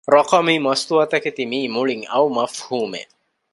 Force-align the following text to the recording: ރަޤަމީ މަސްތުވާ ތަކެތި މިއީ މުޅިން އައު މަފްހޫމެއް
ރަޤަމީ 0.13 0.55
މަސްތުވާ 0.65 1.03
ތަކެތި 1.11 1.43
މިއީ 1.51 1.67
މުޅިން 1.75 2.05
އައު 2.11 2.27
މަފްހޫމެއް 2.37 3.13